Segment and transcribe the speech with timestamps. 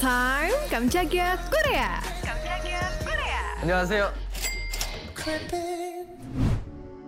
[0.00, 2.00] time 깜짝이야 꼬레야.
[2.24, 3.56] 깜짝이야 꼬레야.
[3.62, 4.12] 안녕하세요.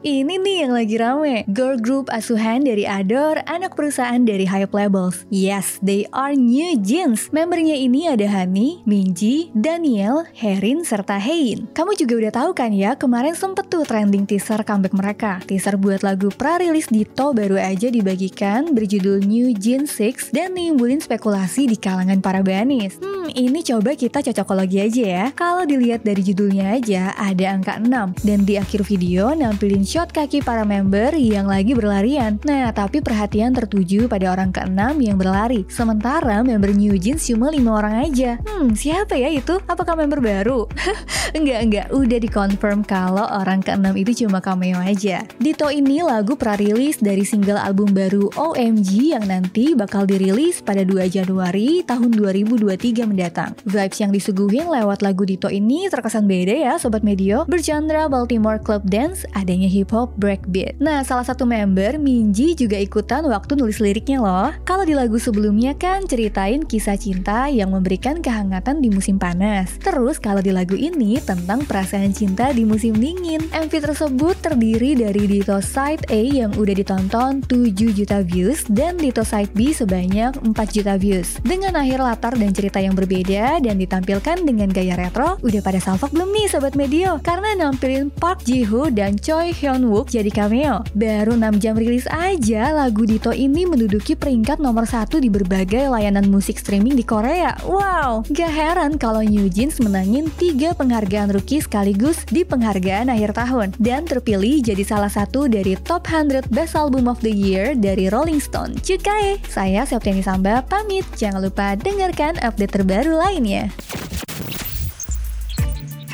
[0.00, 5.28] Ini nih yang lagi rame, girl group asuhan dari Adore, anak perusahaan dari Hype Labels.
[5.28, 7.28] Yes, they are New Jeans.
[7.36, 11.68] Membernya ini ada Hani, Minji, Daniel, Herin, serta Hein.
[11.76, 15.44] Kamu juga udah tahu kan ya, kemarin sempet tuh trending teaser comeback mereka.
[15.44, 21.68] Teaser buat lagu pra-rilis Dito baru aja dibagikan berjudul New Jeans 6 dan nimbulin spekulasi
[21.68, 22.96] di kalangan para banis.
[23.04, 25.26] Hmm, ini coba kita cocokologi aja ya.
[25.32, 28.26] Kalau dilihat dari judulnya aja, ada angka 6.
[28.26, 32.42] Dan di akhir video nampilin shot kaki para member yang lagi berlarian.
[32.42, 35.62] Nah, tapi perhatian tertuju pada orang ke-6 yang berlari.
[35.70, 38.42] Sementara member New Jeans cuma 5 orang aja.
[38.42, 39.62] Hmm, siapa ya itu?
[39.70, 40.66] Apakah member baru?
[41.38, 41.86] enggak, enggak.
[41.94, 45.22] Udah dikonfirm kalau orang ke-6 itu cuma cameo aja.
[45.38, 51.06] Dito ini lagu pra-rilis dari single album baru OMG yang nanti bakal dirilis pada 2
[51.06, 53.19] Januari tahun 2023 mendatang.
[53.68, 57.44] Vibes yang disuguhin lewat lagu Dito ini terkesan beda ya Sobat Medio.
[57.44, 60.80] Bergenre Baltimore Club Dance, adanya hip hop breakbeat.
[60.80, 64.48] Nah, salah satu member, Minji, juga ikutan waktu nulis liriknya loh.
[64.64, 69.76] Kalau di lagu sebelumnya kan ceritain kisah cinta yang memberikan kehangatan di musim panas.
[69.84, 73.44] Terus kalau di lagu ini tentang perasaan cinta di musim dingin.
[73.52, 79.20] MV tersebut terdiri dari Dito Side A yang udah ditonton 7 juta views dan Dito
[79.20, 81.36] Side B sebanyak 4 juta views.
[81.44, 86.14] Dengan akhir latar dan cerita yang berbeda dan ditampilkan dengan gaya retro, udah pada salvok
[86.14, 87.18] belum nih Sobat Medio?
[87.26, 90.86] Karena nampilin Park Ji Hoo dan Choi Hyun Wook jadi cameo.
[90.94, 96.30] Baru 6 jam rilis aja, lagu Dito ini menduduki peringkat nomor satu di berbagai layanan
[96.30, 97.58] musik streaming di Korea.
[97.66, 103.74] Wow, gak heran kalau New Jeans menangin 3 penghargaan rookie sekaligus di penghargaan akhir tahun
[103.82, 108.38] dan terpilih jadi salah satu dari top 100 best album of the year dari Rolling
[108.38, 108.78] Stone.
[108.78, 111.02] Cukai, saya Septiani Samba pamit.
[111.18, 113.70] Jangan lupa dengarkan update terbaru lainnya.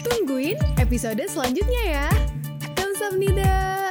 [0.05, 2.09] Tungguin episode selanjutnya ya.
[2.77, 3.86] Kamsahamnida.